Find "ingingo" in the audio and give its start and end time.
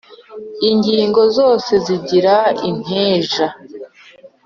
0.69-1.21